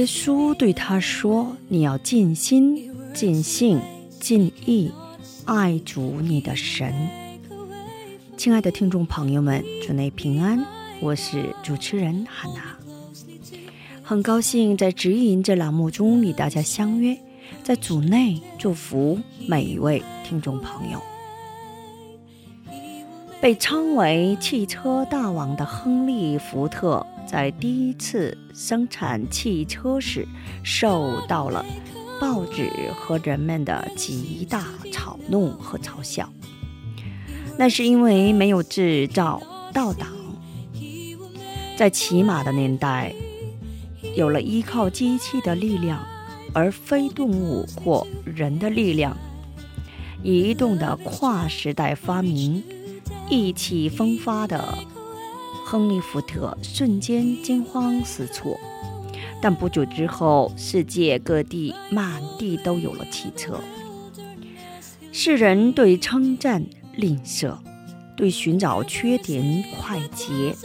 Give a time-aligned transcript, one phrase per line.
[0.00, 3.78] 耶稣对他说：“你要尽心、尽性、
[4.18, 4.90] 尽意
[5.44, 6.90] 爱主你的神。”
[8.38, 10.64] 亲爱的听众朋友们，主内平安，
[11.02, 12.74] 我是主持人汉娜，
[14.02, 17.14] 很高兴在指引这栏目中与大家相约，
[17.62, 20.98] 在组内祝福每一位听众朋友。
[23.38, 30.26] 被称为汽车大王的亨利·福特，在第一次生产汽车时，
[30.64, 31.64] 受到了
[32.20, 36.28] 报纸和人们的极大嘲弄和嘲笑。
[37.56, 39.40] 那是因为没有制造
[39.72, 40.08] 倒档。
[41.76, 43.14] 在骑马的年代，
[44.16, 46.04] 有了依靠机器的力量，
[46.52, 49.16] 而非动物或人的力量，
[50.24, 52.60] 移动的跨时代发明。
[53.28, 54.76] 意气风发的
[55.70, 58.58] 亨利·福特瞬间惊慌失措，
[59.40, 63.60] 但不久之后，世界各地满地都有了汽车。
[65.12, 66.66] 世人对称赞
[66.96, 67.56] 吝啬，
[68.16, 70.56] 对寻找缺点快捷，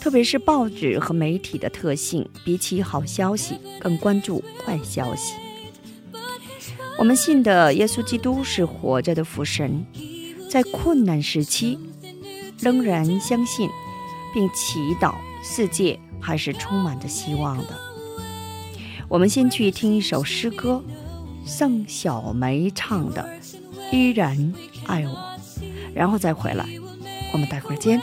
[0.00, 5.34] 特别是报纸和媒体的特性，比起好消息更关注坏消息。
[6.98, 9.84] 我们信的耶稣基督是活着的福神。
[10.48, 11.78] 在困难时期，
[12.62, 13.68] 仍然相信
[14.32, 17.76] 并祈祷，世界还是充满着希望的。
[19.08, 20.82] 我们先去听一首诗歌，
[21.44, 23.28] 盛小梅唱的
[23.92, 24.54] 《依然
[24.86, 25.10] 爱我》，
[25.92, 26.64] 然后再回来。
[27.32, 28.00] 我们待会儿见。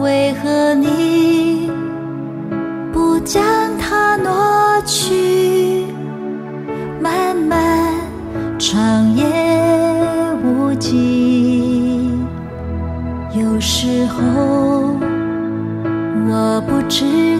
[0.00, 1.70] 为何你
[2.92, 3.42] 不将
[3.78, 5.84] 它挪去？
[7.00, 7.94] 漫漫
[8.58, 9.24] 长夜
[10.42, 12.10] 无际，
[13.34, 14.96] 有时候。
[16.26, 17.33] 我不知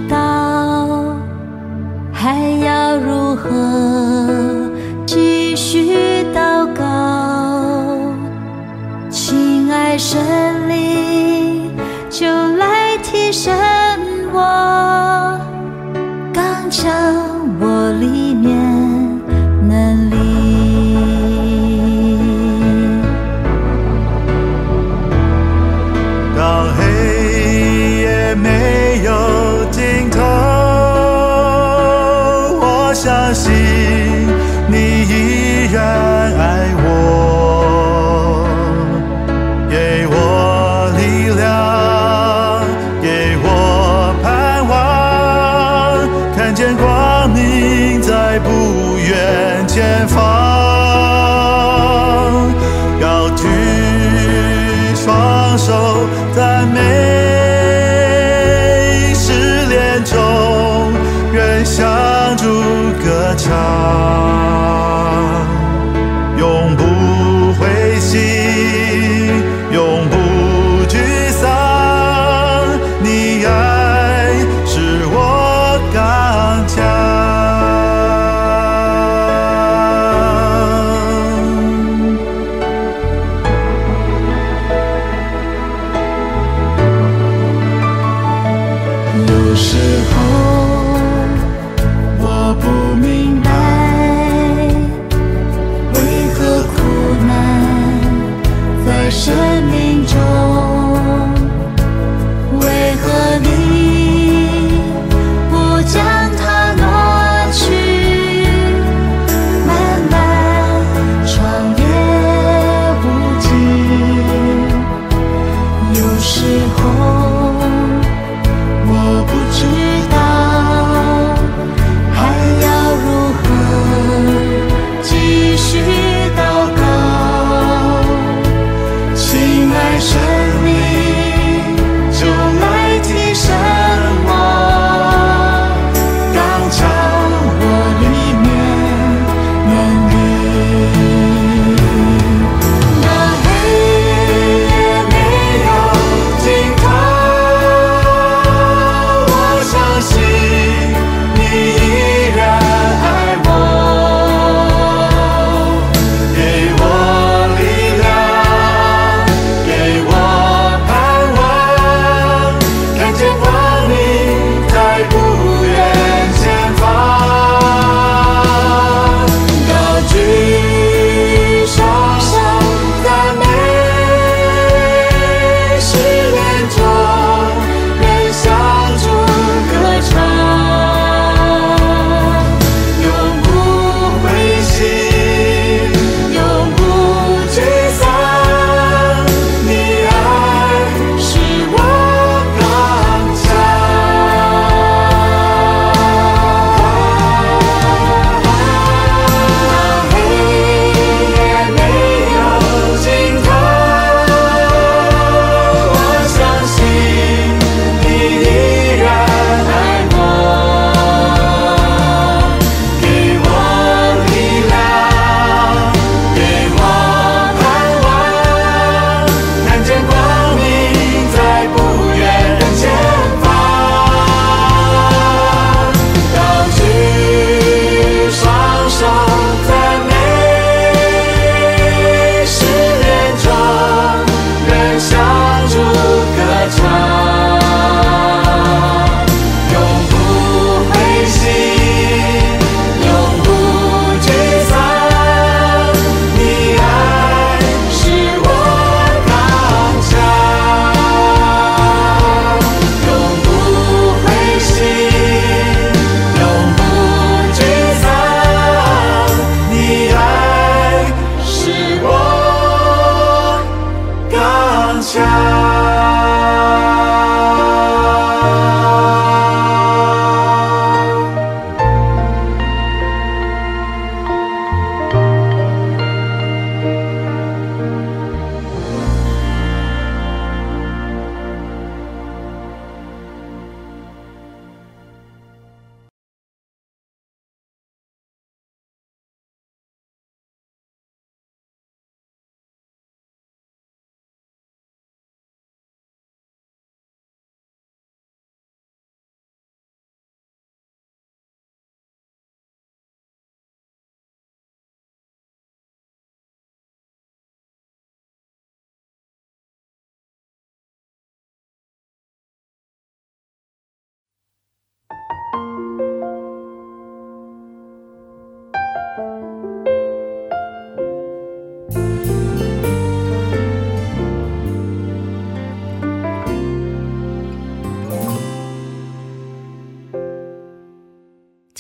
[99.45, 100.54] 生命中。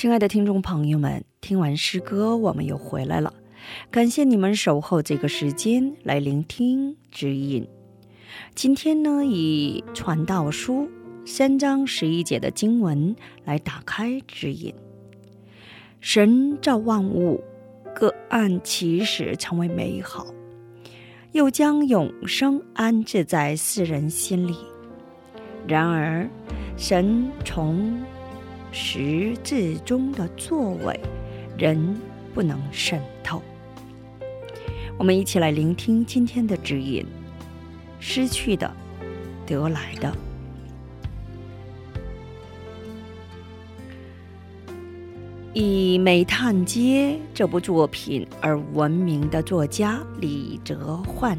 [0.04, 3.32] 亲爱的听众朋友们，听完诗歌，我们又回来了。
[3.90, 7.66] 感谢你们守候这个时间来聆听指引。
[8.54, 10.86] 今天呢，以传道书
[11.24, 14.74] 三章十一节的经文来打开指引。
[16.02, 17.42] 神造万物，
[17.94, 20.26] 各按其时成为美好，
[21.32, 24.54] 又将永生安置在世人心里。
[25.66, 26.28] 然而，
[26.76, 27.98] 神从
[28.76, 30.98] 始至终的作为，
[31.56, 31.96] 人
[32.34, 33.40] 不能渗透。
[34.98, 37.06] 我们一起来聆听今天的指引：
[38.00, 38.68] 失去的，
[39.46, 40.12] 得来的。
[45.52, 51.38] 以《煤炭街》这部作品而闻名的作家李哲焕，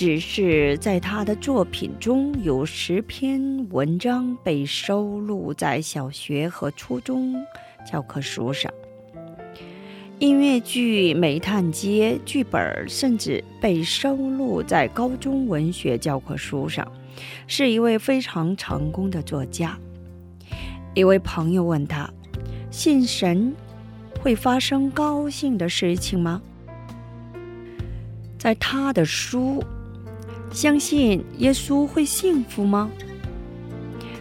[0.00, 7.34] 只是在他的作品中有十篇文章被收录在小学和初中
[7.86, 8.72] 教科书上。
[10.18, 16.90] 音乐剧《煤炭街》剧本甚至被收录在高中文学教科书上，
[17.46, 19.78] 是一位非常成功的作家。
[20.94, 22.08] 一位朋友问他。
[22.70, 23.54] 信神
[24.22, 26.40] 会发生高兴的事情吗？
[28.38, 29.60] 在他的书
[30.52, 32.90] 《相信耶稣会幸福吗？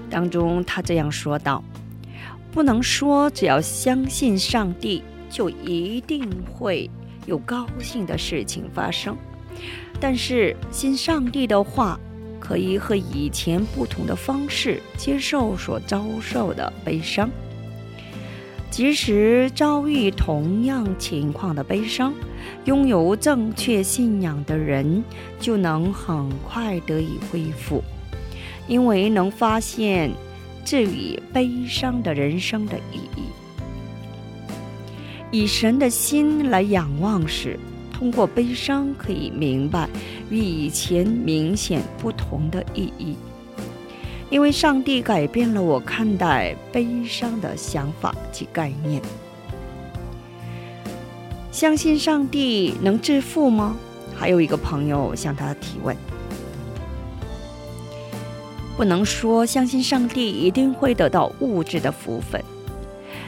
[0.09, 1.63] 当中他这样说道
[2.51, 6.89] ：“不能说只要相信上帝，就一定会
[7.25, 9.15] 有高兴的事情发生。
[9.99, 11.99] 但是信上帝的话，
[12.39, 17.29] 可以和以前不同的方式接受所遭受的悲伤。
[18.79, 22.13] 即使遭遇同样情况的悲伤，
[22.63, 25.03] 拥有正确信仰的人
[25.37, 27.83] 就能很快得以恢复。”
[28.69, 30.09] 因为能发现
[30.63, 33.23] 治愈悲伤的人生的意义，
[35.29, 37.59] 以神的心来仰望时，
[37.91, 39.89] 通过悲伤可以明白
[40.29, 43.17] 与以前明显不同的意义。
[44.29, 49.01] 因为上帝改变了我看待悲伤的想法及概念。
[51.51, 53.75] 相信上帝能致富吗？
[54.15, 55.95] 还有一个朋友向他提问。
[58.77, 62.41] 不能说相信上帝一定会得到物质的福分，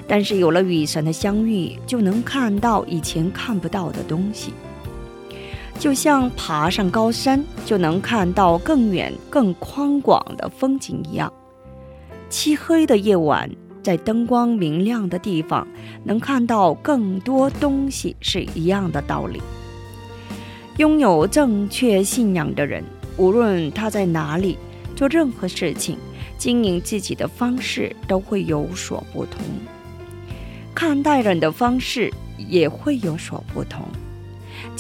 [0.07, 4.53] 但是有了与神的相遇，就能看到以前看不到的东西。
[5.81, 11.33] 就像爬上高山，就能看到更远、更宽广的风景一样。
[12.29, 13.49] 漆黑的夜晚，
[13.81, 15.67] 在灯光明亮的地方，
[16.03, 19.41] 能看到更多东西，是一样的道理。
[20.77, 22.83] 拥有正确信仰的人，
[23.17, 24.59] 无论他在哪里。
[24.95, 25.97] 做任何事情，
[26.37, 29.43] 经营自己的方式都会有所不同，
[30.75, 33.83] 看待人的方式也会有所不同，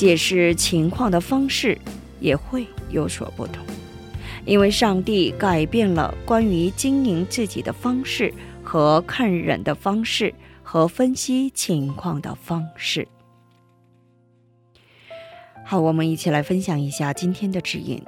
[0.01, 1.77] 解释情况的方式
[2.19, 3.63] 也会有所不同，
[4.45, 13.07] 因为上帝改变了关于经营自己的方式和看人的方式和分析情况的方式。
[15.63, 18.01] 好，我们一起来分享一下今天的指引。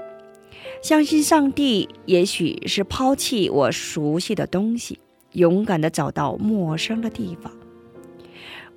[0.81, 4.97] 相信上帝，也许是抛弃我熟悉的东西，
[5.33, 7.53] 勇敢的找到陌生的地方。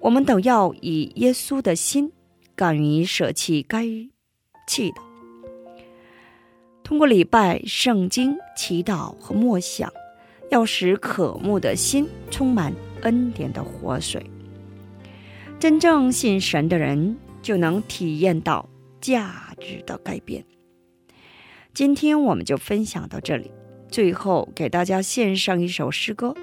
[0.00, 2.12] 我们都要以耶稣的心，
[2.56, 3.84] 敢于舍弃该
[4.66, 5.00] 弃的。
[6.82, 9.92] 通过礼拜、圣经、祈祷和默想，
[10.50, 12.72] 要使渴慕的心充满
[13.02, 14.24] 恩典的活水。
[15.58, 18.68] 真正信神的人，就能体验到
[19.00, 20.44] 价值的改变。
[21.74, 23.50] 今天我们就分享到这里。
[23.88, 26.34] 最后给大家献上一首诗歌，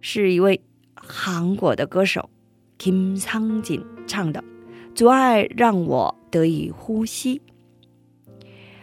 [0.00, 0.62] 是一位
[0.94, 2.30] 韩国的歌手
[2.78, 4.40] 金昌锦唱的
[4.94, 7.38] 《阻碍让我得以呼吸》。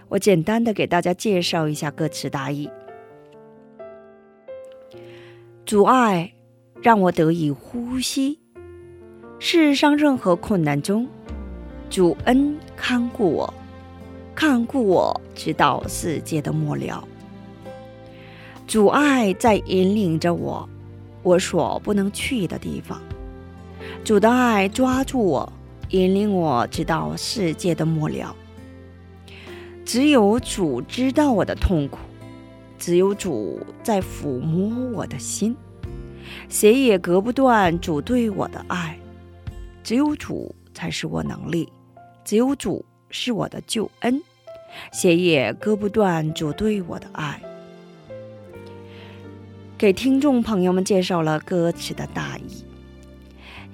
[0.10, 2.70] 我简单的给大家介绍一下歌词大意：
[5.66, 6.34] 阻碍
[6.82, 8.40] 让我得以呼吸。
[9.40, 11.08] 世上任何困难中，
[11.90, 13.54] 主恩看顾我。
[14.36, 17.08] 看顾我，直到世界的末了。
[18.68, 20.68] 阻碍在引领着我，
[21.24, 23.02] 我所不能去的地方。
[24.04, 25.54] 主的爱抓住我，
[25.92, 28.36] 引领我直到世界的末了。
[29.86, 32.00] 只有主知道我的痛苦，
[32.78, 35.56] 只有主在抚摸我的心，
[36.50, 38.98] 谁也隔不断主对我的爱。
[39.84, 41.72] 只有主才是我能力，
[42.26, 42.86] 只有主。
[43.14, 44.22] 是我的救恩，
[44.94, 47.42] 谁也割不断主对我的爱。
[49.78, 52.64] 给听众朋友们介绍了歌词的大意，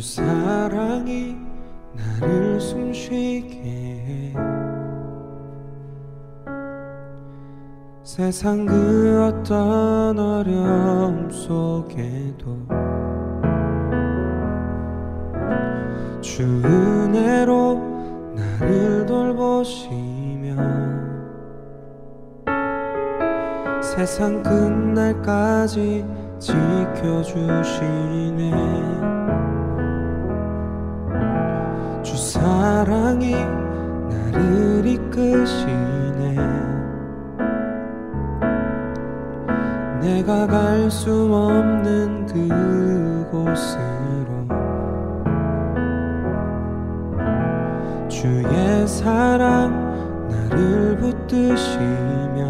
[0.00, 1.36] 주 사랑이
[1.92, 4.34] 나를 숨쉬게 해.
[8.02, 12.56] 세상 그 어떤 어려움 속에도
[16.22, 17.74] 주 은혜로
[18.36, 20.56] 나를 돌보시며
[23.82, 26.06] 세상 끝날까지
[26.38, 27.60] 지켜주시네
[32.40, 36.36] 사랑이 나를 이끄시네.
[40.00, 43.68] 내가 갈 수 없는 그곳으로
[48.08, 52.48] 주의 사랑 나를 붙드시며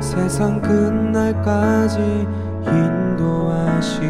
[0.00, 2.26] 세상 끝날까지
[2.64, 4.06] 인도하시네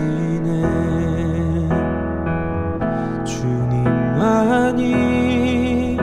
[4.36, 5.96] 주님만이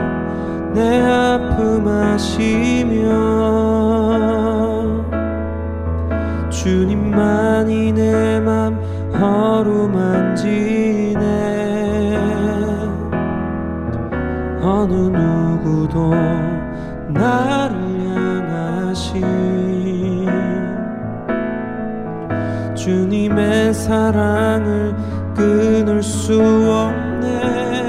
[0.74, 3.04] 내 아픔 아시며
[6.50, 8.80] 주님만이 내맘
[9.14, 10.54] 어루만지네.
[14.62, 16.10] 어느 누구도
[17.10, 17.76] 나를
[18.16, 19.22] 향하신
[22.74, 24.92] 주님의 사랑을
[25.36, 27.83] 끊을 수 없네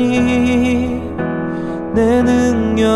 [0.00, 1.00] 주님만이
[1.94, 2.90] 내 능력이시며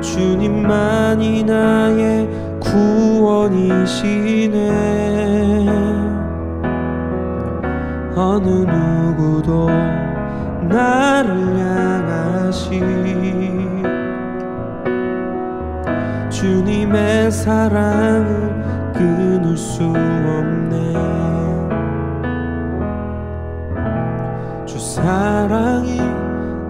[0.00, 2.28] 주님만이 나의
[2.60, 3.86] 구원이시네.
[8.16, 9.68] 어느 누구도
[10.68, 12.82] 나를 향하신
[16.30, 18.64] 주님의 사랑을
[18.94, 20.45] 끊을 수 없네
[24.96, 25.98] 사랑이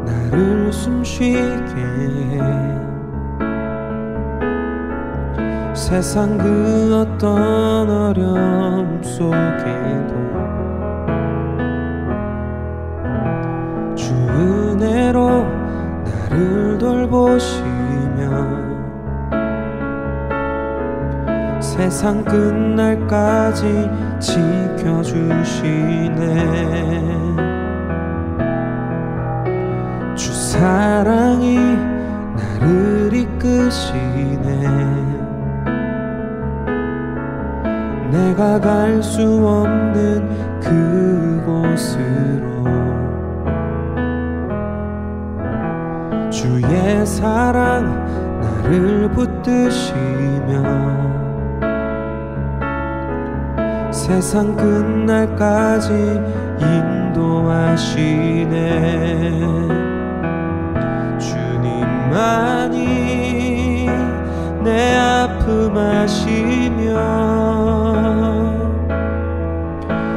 [0.04, 1.36] 나를 숨쉬게.
[1.76, 2.40] 해
[5.72, 10.16] 세상 그 어떤 어려움 속에도
[13.94, 15.44] 주 은혜로
[16.04, 17.62] 나를 돌보시며
[21.60, 25.66] 세상 끝날까지 지켜주시네
[30.58, 31.58] 사랑이
[32.34, 34.46] 나를 이끄시네.
[38.10, 42.06] 내가 갈 수 없는 그곳으로
[46.30, 48.06] 주의 사랑
[48.40, 50.62] 나를 붙드시며
[53.92, 55.92] 세상 끝날까지
[57.12, 58.46] 인도하시네
[62.16, 63.86] 주님만이
[64.64, 66.96] 내 아픔 아시며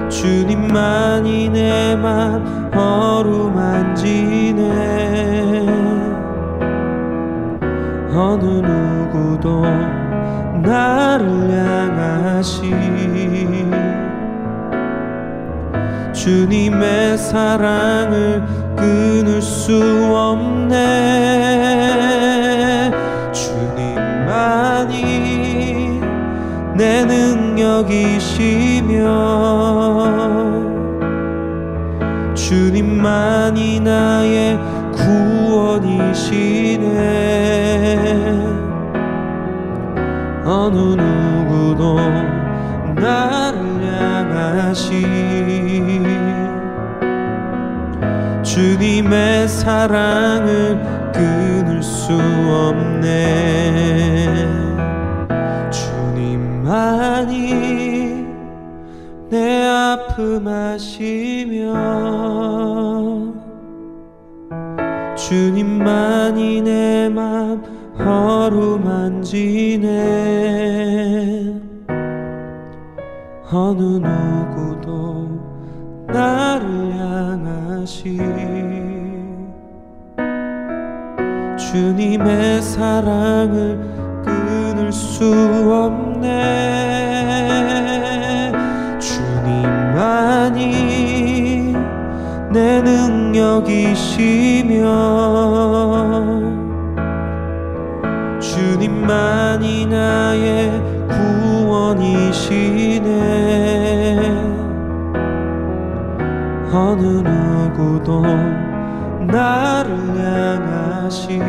[0.10, 4.62] 주님만이 내 맘 어루만지네.
[8.16, 9.64] 어느 누구도
[10.64, 12.62] 나를 향하시.
[16.14, 18.44] 주님의 사랑을
[18.76, 19.82] 끊을 수
[20.14, 21.49] 없네
[26.80, 29.04] 내 능력이시며
[32.34, 34.58] 주님만이 나의
[34.94, 36.88] 구원이시네.
[40.46, 42.00] 어느 누구도
[42.96, 45.02] 나를 향하시.
[48.42, 50.82] 주님의 사랑을
[51.14, 54.19] 끊을 수 없네
[60.20, 61.74] 아픔 아시며
[65.16, 67.64] 주님만이 내맘
[67.98, 69.88] 어루만지네.
[73.50, 75.40] 어느 누구도
[76.08, 78.18] 나를 향하시.
[81.58, 83.80] 주님의 사랑을
[84.26, 85.24] 끊을 수
[85.72, 86.60] 없네
[92.52, 93.60] 내 능력이시며
[98.40, 100.72] 주님만이 나의
[101.68, 103.10] 구원이시네.
[106.74, 108.22] 어느 누구도
[109.28, 111.40] 나를 향하시.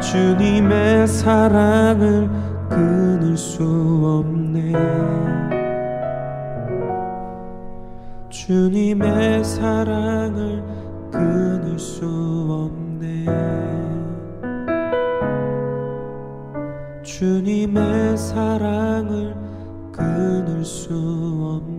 [0.00, 2.28] 주님의 사랑을
[2.68, 3.62] 끊을 수
[4.22, 4.72] 없네
[8.46, 10.62] 주님의 사랑을
[11.10, 12.06] 끊을 수
[12.48, 13.26] 없네.
[17.02, 19.34] 주님의 사랑을
[19.90, 21.75] 끊을 수 없네